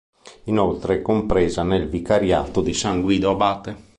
[0.45, 3.89] Inoltre, è compresa nel vicariato di San Guido Abate.